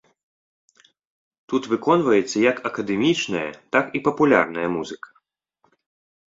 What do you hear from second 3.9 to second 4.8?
і папулярная